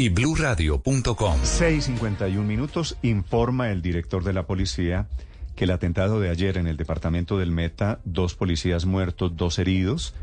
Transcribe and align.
Y 0.00 0.08
BlueRadio.com. 0.08 1.42
6.51 1.42 2.30
minutos. 2.42 2.96
Informa 3.02 3.70
el 3.70 3.82
director 3.82 4.24
de 4.24 4.32
la 4.32 4.46
policía 4.46 5.08
que 5.54 5.64
el 5.64 5.70
atentado 5.72 6.20
de 6.20 6.30
ayer 6.30 6.56
en 6.56 6.66
el 6.66 6.78
departamento 6.78 7.36
del 7.36 7.50
Meta, 7.52 8.00
dos 8.06 8.34
policías 8.34 8.86
muertos, 8.86 9.36
dos 9.36 9.58
heridos, 9.58 10.14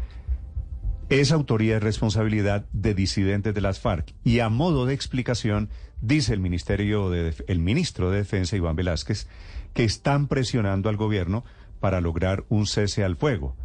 es 1.10 1.32
autoría 1.32 1.76
y 1.76 1.80
responsabilidad 1.80 2.66
de 2.74 2.96
disidentes 2.96 3.54
de 3.54 3.62
las 3.62 3.80
FARC. 3.80 4.16
Y 4.24 4.40
a 4.40 4.50
modo 4.50 4.88
de 4.88 4.96
explicación, 4.96 5.70
dice 6.02 6.34
el 6.34 6.40
Ministerio 6.40 7.12
de 7.12 7.36
el 7.48 7.60
ministro 7.60 8.10
de 8.10 8.18
Defensa, 8.18 8.56
Iván 8.56 8.76
Velázquez, 8.76 9.28
que 9.76 9.84
están 9.84 10.28
presionando 10.28 10.90
al 10.90 10.98
gobierno 10.98 11.44
para 11.80 12.02
lograr 12.02 12.46
un 12.50 12.66
cese 12.66 13.04
al 13.04 13.16
fuego. 13.16 13.56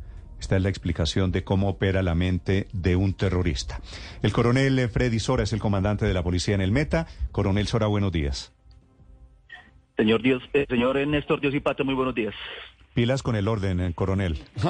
Esta 0.43 0.57
es 0.57 0.63
la 0.65 0.71
explicación 0.71 1.31
de 1.31 1.45
cómo 1.45 1.69
opera 1.69 2.03
la 2.03 2.17
mente 2.17 2.67
de 2.73 2.97
un 2.97 3.15
terrorista. 3.15 3.81
El 4.25 4.33
coronel 4.33 4.89
Freddy 4.89 5.21
Sora 5.21 5.45
es 5.45 5.53
el 5.53 5.61
comandante 5.61 6.05
de 6.05 6.13
la 6.13 6.25
policía 6.25 6.57
en 6.57 6.61
el 6.61 6.73
Meta. 6.73 7.07
Coronel 7.31 7.69
Sora, 7.69 7.87
buenos 7.87 8.11
días. 8.11 8.53
Señor 9.97 10.21
Dios, 10.21 10.43
eh, 10.53 10.67
señor 10.69 10.97
Néstor 11.07 11.41
Dios 11.41 11.55
y 11.55 11.61
Pato, 11.61 11.85
muy 11.85 11.95
buenos 11.95 12.17
días. 12.17 12.35
Pilas 12.93 13.23
con 13.23 13.37
el 13.37 13.47
orden, 13.47 13.79
eh, 13.79 13.93
coronel. 13.95 14.37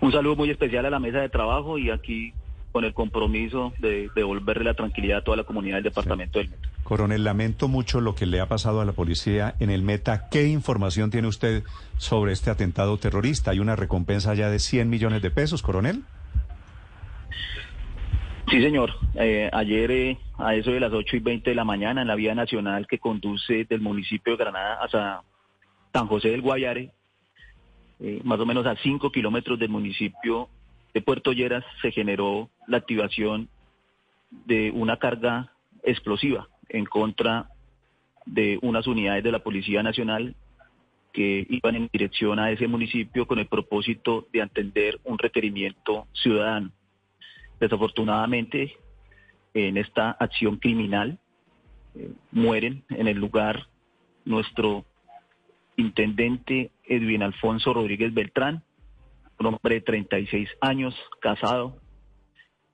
Un 0.00 0.10
saludo 0.10 0.34
muy 0.34 0.48
especial 0.48 0.86
a 0.86 0.90
la 0.90 0.98
mesa 0.98 1.18
de 1.18 1.28
trabajo 1.28 1.76
y 1.76 1.90
aquí 1.90 2.32
con 2.72 2.86
el 2.86 2.94
compromiso 2.94 3.74
de 3.78 4.08
devolverle 4.14 4.64
la 4.64 4.72
tranquilidad 4.72 5.18
a 5.18 5.24
toda 5.24 5.36
la 5.36 5.44
comunidad 5.44 5.76
del 5.76 5.84
departamento 5.84 6.38
del 6.38 6.48
Meta. 6.48 6.71
Coronel, 6.92 7.24
lamento 7.24 7.68
mucho 7.68 8.02
lo 8.02 8.14
que 8.14 8.26
le 8.26 8.38
ha 8.38 8.48
pasado 8.48 8.82
a 8.82 8.84
la 8.84 8.92
policía 8.92 9.54
en 9.60 9.70
el 9.70 9.80
Meta. 9.80 10.28
¿Qué 10.30 10.48
información 10.48 11.10
tiene 11.10 11.26
usted 11.26 11.62
sobre 11.96 12.34
este 12.34 12.50
atentado 12.50 12.98
terrorista? 12.98 13.52
¿Hay 13.52 13.60
una 13.60 13.76
recompensa 13.76 14.34
ya 14.34 14.50
de 14.50 14.58
100 14.58 14.90
millones 14.90 15.22
de 15.22 15.30
pesos, 15.30 15.62
coronel? 15.62 16.02
Sí, 18.50 18.62
señor. 18.62 18.90
Eh, 19.14 19.48
ayer 19.54 19.90
eh, 19.90 20.18
a 20.36 20.54
eso 20.54 20.70
de 20.70 20.80
las 20.80 20.92
8 20.92 21.16
y 21.16 21.20
20 21.20 21.48
de 21.48 21.56
la 21.56 21.64
mañana 21.64 22.02
en 22.02 22.08
la 22.08 22.14
vía 22.14 22.34
nacional 22.34 22.86
que 22.86 22.98
conduce 22.98 23.64
del 23.64 23.80
municipio 23.80 24.34
de 24.34 24.44
Granada 24.44 24.78
hasta 24.82 25.22
San 25.94 26.06
José 26.08 26.28
del 26.28 26.42
Guayare, 26.42 26.92
eh, 28.00 28.20
más 28.22 28.38
o 28.38 28.44
menos 28.44 28.66
a 28.66 28.76
5 28.76 29.10
kilómetros 29.10 29.58
del 29.58 29.70
municipio 29.70 30.50
de 30.92 31.00
Puerto 31.00 31.32
Lleras, 31.32 31.64
se 31.80 31.90
generó 31.90 32.50
la 32.66 32.76
activación 32.76 33.48
de 34.44 34.70
una 34.72 34.98
carga 34.98 35.52
explosiva 35.84 36.48
en 36.72 36.86
contra 36.86 37.48
de 38.26 38.58
unas 38.62 38.86
unidades 38.86 39.22
de 39.22 39.32
la 39.32 39.42
Policía 39.42 39.82
Nacional 39.82 40.34
que 41.12 41.46
iban 41.50 41.76
en 41.76 41.90
dirección 41.92 42.38
a 42.38 42.50
ese 42.50 42.66
municipio 42.66 43.26
con 43.26 43.38
el 43.38 43.46
propósito 43.46 44.26
de 44.32 44.42
atender 44.42 44.98
un 45.04 45.18
requerimiento 45.18 46.06
ciudadano. 46.14 46.70
Desafortunadamente, 47.60 48.74
en 49.52 49.76
esta 49.76 50.12
acción 50.12 50.56
criminal 50.56 51.18
eh, 51.94 52.10
mueren 52.30 52.82
en 52.88 53.06
el 53.06 53.18
lugar 53.18 53.66
nuestro 54.24 54.86
intendente 55.76 56.70
Edwin 56.84 57.22
Alfonso 57.22 57.74
Rodríguez 57.74 58.14
Beltrán, 58.14 58.62
un 59.38 59.46
hombre 59.46 59.74
de 59.76 59.80
36 59.82 60.48
años, 60.60 60.94
casado, 61.20 61.76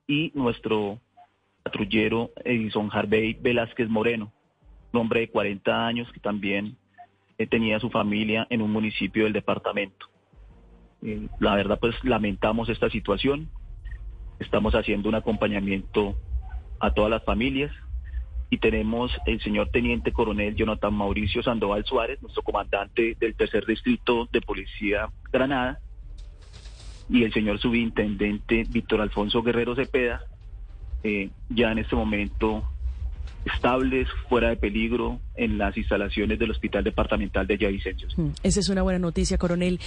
y 0.07 0.31
nuestro 0.33 0.99
patrullero 1.69 2.31
Edison 2.43 2.89
Harvey 2.91 3.37
Velázquez 3.39 3.89
Moreno, 3.89 4.33
un 4.91 5.01
hombre 5.01 5.19
de 5.21 5.29
40 5.29 5.85
años 5.85 6.11
que 6.11 6.19
también 6.19 6.77
eh, 7.37 7.45
tenía 7.45 7.79
su 7.79 7.91
familia 7.91 8.47
en 8.49 8.63
un 8.63 8.71
municipio 8.71 9.25
del 9.25 9.33
departamento. 9.33 10.07
Eh, 11.03 11.27
la 11.39 11.55
verdad, 11.55 11.77
pues 11.79 11.95
lamentamos 12.03 12.69
esta 12.69 12.89
situación. 12.89 13.49
Estamos 14.39 14.73
haciendo 14.73 15.09
un 15.09 15.15
acompañamiento 15.15 16.15
a 16.79 16.91
todas 16.91 17.11
las 17.11 17.23
familias 17.23 17.71
y 18.49 18.57
tenemos 18.57 19.11
el 19.27 19.39
señor 19.41 19.69
Teniente 19.69 20.11
Coronel 20.11 20.55
Jonathan 20.55 20.93
Mauricio 20.93 21.43
Sandoval 21.43 21.85
Suárez, 21.85 22.19
nuestro 22.23 22.41
comandante 22.41 23.15
del 23.19 23.35
tercer 23.35 23.63
distrito 23.67 24.27
de 24.31 24.41
Policía 24.41 25.09
Granada, 25.31 25.79
y 27.09 27.23
el 27.23 27.33
señor 27.33 27.59
subintendente 27.59 28.65
Víctor 28.69 29.01
Alfonso 29.01 29.43
Guerrero 29.43 29.75
Cepeda, 29.75 30.21
eh, 31.03 31.29
ya 31.49 31.71
en 31.71 31.79
este 31.79 31.95
momento 31.95 32.63
estables, 33.45 34.07
fuera 34.27 34.49
de 34.49 34.57
peligro 34.57 35.19
en 35.35 35.57
las 35.57 35.75
instalaciones 35.77 36.39
del 36.39 36.51
Hospital 36.51 36.83
Departamental 36.83 37.47
de 37.47 37.57
Villavicencio. 37.57 38.07
Mm, 38.15 38.29
esa 38.43 38.59
es 38.59 38.69
una 38.69 38.81
buena 38.81 38.99
noticia, 38.99 39.37
coronel. 39.37 39.79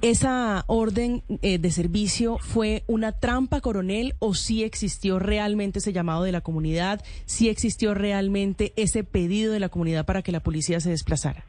¿Esa 0.00 0.64
orden 0.66 1.22
eh, 1.42 1.58
de 1.58 1.70
servicio 1.70 2.38
fue 2.38 2.82
una 2.86 3.12
trampa, 3.12 3.60
coronel, 3.60 4.14
o 4.18 4.34
sí 4.34 4.64
existió 4.64 5.18
realmente 5.18 5.78
ese 5.78 5.92
llamado 5.92 6.24
de 6.24 6.32
la 6.32 6.40
comunidad? 6.40 7.02
¿Sí 7.26 7.48
existió 7.48 7.94
realmente 7.94 8.72
ese 8.76 9.04
pedido 9.04 9.52
de 9.52 9.60
la 9.60 9.68
comunidad 9.68 10.06
para 10.06 10.22
que 10.22 10.32
la 10.32 10.40
policía 10.40 10.80
se 10.80 10.90
desplazara? 10.90 11.44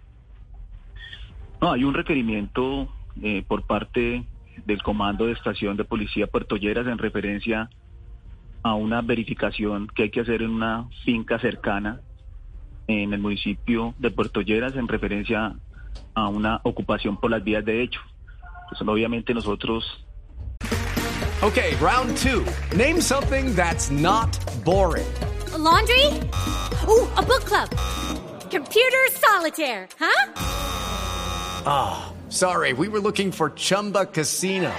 No, 1.61 1.71
hay 1.71 1.83
un 1.83 1.93
requerimiento 1.93 2.89
eh, 3.21 3.43
por 3.47 3.65
parte 3.65 4.25
del 4.65 4.81
Comando 4.83 5.25
de 5.25 5.33
Estación 5.33 5.77
de 5.77 5.85
Policía 5.85 6.27
Puerto 6.27 6.57
Lleras 6.57 6.87
en 6.87 6.97
referencia 6.97 7.61
a 7.61 7.69
una 8.73 9.01
verificación 9.01 9.87
que 9.87 10.03
hay 10.03 10.09
que 10.09 10.21
hacer 10.21 10.41
en 10.41 10.49
una 10.49 10.89
finca 11.03 11.37
cercana 11.39 12.01
en 12.87 13.13
el 13.13 13.19
municipio 13.19 13.93
de 13.99 14.11
Puerto 14.11 14.41
Lleras 14.41 14.75
en 14.75 14.87
referencia 14.87 15.55
a 16.13 16.27
una 16.27 16.61
ocupación 16.63 17.17
por 17.17 17.31
las 17.31 17.43
vías 17.43 17.63
de 17.63 17.83
hecho. 17.83 17.99
Pues 18.69 18.81
obviamente 18.81 19.33
nosotros... 19.33 19.83
Okay, 21.41 21.75
round 21.75 22.15
two. 22.17 22.43
Name 22.75 22.99
something 22.99 23.53
that's 23.53 23.91
not 23.91 24.35
boring. 24.63 25.05
A 25.53 25.57
laundry? 25.57 26.07
Ooh, 26.87 27.07
a 27.17 27.21
book 27.21 27.45
club. 27.45 27.69
Computer 28.49 29.05
solitaire, 29.11 29.87
huh? 29.99 30.31
Ah, 31.67 32.05
oh, 32.07 32.13
sorry, 32.29 32.73
we 32.73 32.87
were 32.87 32.99
looking 32.99 33.31
for 33.31 33.51
Chumba 33.51 34.05
Casino. 34.05 34.71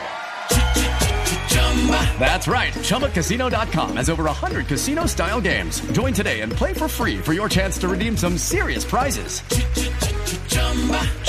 That's 2.18 2.48
right. 2.48 2.72
ChumbaCasino.com 2.72 3.96
has 3.96 4.10
over 4.10 4.24
100 4.24 4.66
casino 4.66 5.06
style 5.06 5.40
games. 5.40 5.80
Join 5.92 6.12
today 6.12 6.40
and 6.40 6.50
play 6.50 6.72
for 6.72 6.88
free 6.88 7.18
for 7.18 7.32
your 7.32 7.48
chance 7.48 7.78
to 7.78 7.88
redeem 7.88 8.16
some 8.16 8.36
serious 8.38 8.84
prizes. 8.84 9.42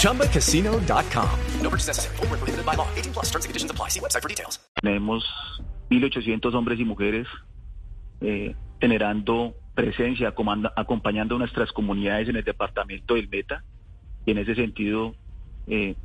ChumbaCasino.com. 0.01 1.39
No 1.61 1.69
purchase 1.69 1.87
necessary. 1.87 2.15
Full 2.17 2.27
prohibited 2.27 2.65
by 2.65 2.73
law. 2.73 2.87
18 2.95 3.13
plus 3.13 3.25
terms 3.25 3.45
and 3.45 3.49
conditions 3.49 3.71
apply. 3.71 3.89
See 3.89 3.99
website 3.99 4.23
for 4.23 4.29
details. 4.29 4.59
Tenemos 4.81 5.23
1.800 5.91 6.55
hombres 6.55 6.79
y 6.79 6.85
mujeres 6.85 7.27
eh, 8.21 8.55
generando 8.81 9.55
presencia, 9.75 10.33
acompañando 10.75 11.37
nuestras 11.37 11.71
comunidades 11.71 12.29
en 12.29 12.35
el 12.35 12.43
departamento 12.43 13.13
del 13.13 13.29
Meta. 13.29 13.63
Y 14.25 14.31
en 14.31 14.39
ese 14.39 14.55
sentido, 14.55 15.15
eh, 15.67 15.95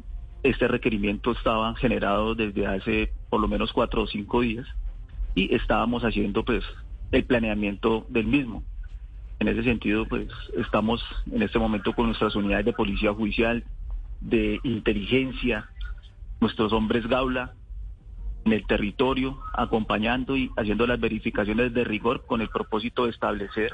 este 0.42 0.68
requerimiento 0.68 1.32
estaba 1.32 1.74
generado 1.76 2.34
desde 2.34 2.66
hace 2.66 3.12
por 3.30 3.40
lo 3.40 3.48
menos 3.48 3.72
cuatro 3.72 4.02
o 4.02 4.06
cinco 4.06 4.40
días 4.40 4.66
y 5.34 5.54
estábamos 5.54 6.02
haciendo 6.02 6.44
pues 6.44 6.64
el 7.12 7.24
planeamiento 7.24 8.06
del 8.08 8.26
mismo. 8.26 8.62
En 9.38 9.48
ese 9.48 9.62
sentido, 9.64 10.06
pues 10.06 10.28
estamos 10.56 11.04
en 11.30 11.42
este 11.42 11.58
momento 11.58 11.92
con 11.94 12.06
nuestras 12.06 12.34
unidades 12.36 12.64
de 12.64 12.72
policía 12.72 13.12
judicial, 13.12 13.64
de 14.20 14.60
inteligencia, 14.62 15.68
nuestros 16.40 16.72
hombres 16.72 17.06
gaula 17.06 17.54
en 18.44 18.52
el 18.52 18.66
territorio, 18.66 19.38
acompañando 19.52 20.36
y 20.36 20.50
haciendo 20.56 20.86
las 20.86 21.00
verificaciones 21.00 21.72
de 21.72 21.84
rigor 21.84 22.24
con 22.26 22.40
el 22.40 22.48
propósito 22.48 23.04
de 23.04 23.10
establecer, 23.10 23.72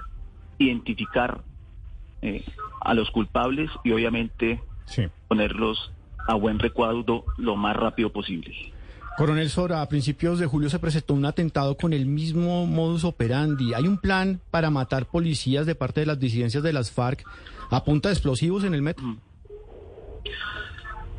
identificar 0.58 1.42
eh, 2.22 2.44
a 2.81 2.94
los 2.94 3.10
culpables 3.10 3.70
y 3.84 3.92
obviamente 3.92 4.60
ponerlos 5.28 5.92
a 6.28 6.34
buen 6.34 6.58
recuadro 6.58 7.25
lo 7.38 7.56
más 7.56 7.75
rápido 7.75 8.12
posible. 8.12 8.54
Coronel 9.16 9.48
Sora, 9.48 9.82
a 9.82 9.88
principios 9.88 10.38
de 10.38 10.46
julio 10.46 10.70
se 10.70 10.78
presentó 10.78 11.14
un 11.14 11.25
atentado 11.25 11.76
con 11.76 11.92
el 11.92 12.06
mismo 12.06 12.66
modus 12.66 13.02
operandi. 13.02 13.75
¿Hay 13.75 13.88
un 13.88 13.98
plan 13.98 14.40
para 14.52 14.70
matar 14.70 15.06
policías 15.06 15.66
de 15.66 15.75
parte 15.75 16.00
de 16.00 16.06
las 16.06 16.20
disidencias 16.20 16.62
de 16.62 16.72
las 16.72 16.92
FARC 16.92 17.25
a 17.70 17.82
punta 17.82 18.10
de 18.10 18.12
explosivos 18.12 18.62
en 18.62 18.75
el 18.75 18.82
metro? 18.82 19.04
Mm. 19.04 19.16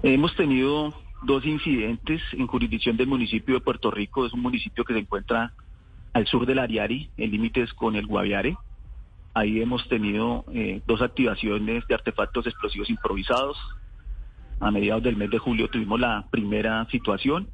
Hemos 0.03 0.33
tenido 0.35 0.94
dos 1.23 1.45
incidentes 1.45 2.21
en 2.31 2.47
jurisdicción 2.47 2.95
del 2.95 3.07
municipio 3.07 3.56
de 3.56 3.61
Puerto 3.61 3.91
Rico. 3.91 4.25
Es 4.25 4.31
un 4.31 4.41
municipio 4.41 4.85
que 4.85 4.94
se 4.94 5.00
encuentra 5.00 5.51
al 6.13 6.25
sur 6.27 6.45
del 6.45 6.59
Ariari, 6.59 7.09
en 7.17 7.31
límites 7.31 7.73
con 7.73 7.95
el 7.95 8.06
Guaviare. 8.06 8.56
Ahí 9.33 9.59
hemos 9.59 9.88
tenido 9.89 10.45
eh, 10.53 10.81
dos 10.88 11.01
activaciones 11.01 11.85
de 11.88 11.95
artefactos 11.95 12.47
explosivos 12.47 12.89
improvisados. 12.89 13.57
A 14.59 14.71
mediados 14.71 15.03
del 15.03 15.15
mes 15.15 15.29
de 15.29 15.39
julio 15.39 15.69
tuvimos 15.69 16.00
la 16.00 16.25
primera 16.29 16.85
situación. 16.91 17.47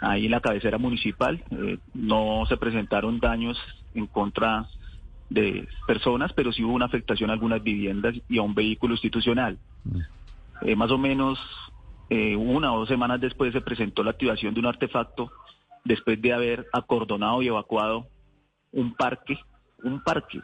Ahí 0.00 0.26
en 0.26 0.32
la 0.32 0.40
cabecera 0.40 0.78
municipal 0.78 1.42
eh, 1.50 1.78
no 1.94 2.44
se 2.46 2.56
presentaron 2.56 3.18
daños 3.18 3.58
en 3.94 4.06
contra 4.06 4.68
de 5.30 5.66
personas, 5.86 6.32
pero 6.34 6.52
sí 6.52 6.62
hubo 6.62 6.74
una 6.74 6.84
afectación 6.84 7.30
a 7.30 7.32
algunas 7.32 7.62
viviendas 7.62 8.14
y 8.28 8.38
a 8.38 8.42
un 8.42 8.54
vehículo 8.54 8.94
institucional. 8.94 9.58
Eh, 10.62 10.76
más 10.76 10.90
o 10.90 10.98
menos 10.98 11.38
eh, 12.10 12.36
una 12.36 12.72
o 12.72 12.80
dos 12.80 12.88
semanas 12.88 13.20
después 13.20 13.52
se 13.52 13.60
presentó 13.60 14.04
la 14.04 14.10
activación 14.10 14.54
de 14.54 14.60
un 14.60 14.66
artefacto 14.66 15.32
después 15.84 16.20
de 16.20 16.32
haber 16.32 16.66
acordonado 16.72 17.42
y 17.42 17.48
evacuado 17.48 18.06
un 18.72 18.94
parque, 18.94 19.38
un 19.82 20.02
parque, 20.02 20.40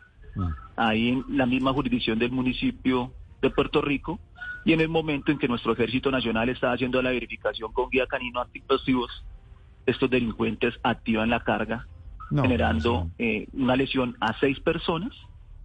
ahí 0.77 1.09
en 1.09 1.25
la 1.37 1.47
misma 1.47 1.73
jurisdicción 1.73 2.19
del 2.19 2.33
municipio 2.33 3.13
de 3.41 3.51
Puerto 3.51 3.83
Rico, 3.83 4.21
y 4.65 4.73
en 4.73 4.81
el 4.81 4.89
momento 4.89 5.33
en 5.33 5.39
que 5.39 5.49
nuestro 5.49 5.73
Ejército 5.73 6.11
Nacional 6.11 6.49
estaba 6.49 6.75
haciendo 6.75 7.03
la 7.03 7.11
verificación 7.11 7.73
con 7.73 7.91
guía 7.91 8.07
canino 8.07 8.41
antiexplosivos, 8.41 9.11
estos 9.87 10.09
delincuentes 10.09 10.75
activan 10.83 11.31
la 11.31 11.41
carga, 11.41 11.87
No, 12.31 12.43
generando 12.43 13.05
no, 13.05 13.11
eh, 13.19 13.47
una 13.53 13.77
lesión 13.77 14.17
a 14.21 14.39
seis 14.39 14.61
personas 14.61 15.13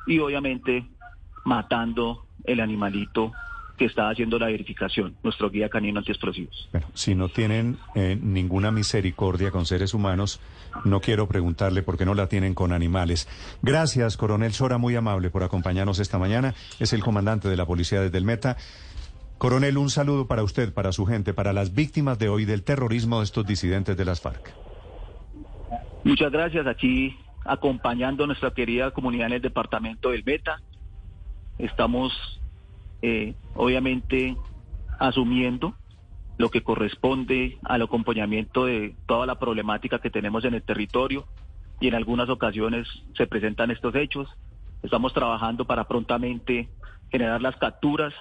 y 0.08 0.20
obviamente 0.20 0.86
matando 1.46 2.26
el 2.44 2.60
animalito 2.60 3.32
que 3.78 3.86
estaba 3.86 4.10
haciendo 4.10 4.40
la 4.40 4.48
verificación, 4.48 5.16
nuestro 5.24 5.50
guía 5.50 5.70
canino 5.70 6.00
antiexplosivos. 6.00 6.70
Bueno, 6.72 6.88
si 6.94 7.16
no 7.16 7.30
tienen 7.30 7.78
eh, 7.96 8.18
ninguna 8.20 8.72
misericordia 8.72 9.52
con 9.52 9.66
seres 9.66 9.94
humanos, 9.94 10.40
no 10.84 11.00
quiero 11.00 11.28
preguntarle 11.28 11.84
por 11.84 11.98
qué 11.98 12.06
no 12.06 12.16
la 12.16 12.28
tienen 12.28 12.54
con 12.54 12.74
animales. 12.74 13.28
Gracias, 13.62 14.18
coronel 14.18 14.54
Sora, 14.54 14.78
muy 14.78 14.96
amable 14.96 15.30
por 15.30 15.44
acompañarnos 15.44 16.00
esta 16.00 16.18
mañana. 16.18 16.56
Es 16.80 16.94
el 16.94 17.04
comandante 17.04 17.48
de 17.48 17.56
la 17.58 17.66
policía 17.66 18.02
desde 18.02 18.18
el 18.18 18.26
Meta. 18.26 18.58
Coronel, 19.38 19.78
un 19.78 19.92
saludo 19.92 20.28
para 20.28 20.44
usted, 20.44 20.74
para 20.74 20.92
su 20.92 21.06
gente, 21.06 21.34
para 21.34 21.54
las 21.54 21.76
víctimas 21.76 22.18
de 22.18 22.30
hoy 22.30 22.46
del 22.46 22.64
terrorismo 22.64 23.20
de 23.20 23.26
estos 23.26 23.46
disidentes 23.46 23.96
de 23.96 24.06
las 24.06 24.20
FARC. 24.20 24.54
Muchas 26.04 26.32
gracias 26.32 26.66
aquí 26.66 27.16
acompañando 27.46 28.24
a 28.24 28.28
nuestra 28.28 28.52
querida 28.52 28.92
comunidad 28.92 29.28
en 29.28 29.34
el 29.34 29.42
departamento 29.42 30.10
del 30.10 30.24
Meta. 30.24 30.62
Estamos 31.60 32.14
eh, 33.02 33.36
obviamente 33.56 34.36
asumiendo 35.00 35.76
lo 36.38 36.50
que 36.50 36.62
corresponde 36.62 37.58
al 37.64 37.82
acompañamiento 37.82 38.66
de 38.66 38.96
toda 39.08 39.26
la 39.26 39.40
problemática 39.40 40.00
que 40.00 40.10
tenemos 40.10 40.46
en 40.46 40.54
el 40.54 40.64
territorio 40.64 41.26
y 41.80 41.88
en 41.88 41.96
algunas 41.96 42.30
ocasiones 42.30 42.88
se 43.16 43.28
presentan 43.28 43.72
estos 43.72 43.96
hechos. 43.96 44.28
Estamos 44.84 45.14
trabajando 45.14 45.66
para 45.66 45.88
prontamente 45.88 46.70
generar 47.10 47.42
las 47.42 47.56
capturas 47.58 48.14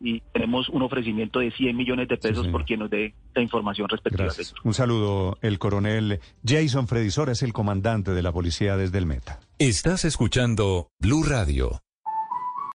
y 0.00 0.22
tenemos 0.32 0.68
un 0.70 0.82
ofrecimiento 0.82 1.40
de 1.40 1.50
100 1.50 1.76
millones 1.76 2.08
de 2.08 2.16
pesos 2.16 2.48
por 2.48 2.64
quien 2.64 2.80
nos 2.80 2.90
dé 2.90 3.14
la 3.34 3.42
información 3.42 3.88
respectiva. 3.88 4.24
Gracias. 4.24 4.54
Un 4.64 4.72
saludo. 4.72 5.36
El 5.42 5.58
coronel 5.58 6.20
Jason 6.44 6.88
Fredisora 6.88 7.32
es 7.32 7.42
el 7.42 7.52
comandante 7.52 8.12
de 8.12 8.22
la 8.22 8.32
policía 8.32 8.76
desde 8.76 8.98
el 8.98 9.06
Meta. 9.06 9.40
Estás 9.58 10.04
escuchando 10.04 10.88
Blue 11.00 11.22
Radio. 11.22 11.82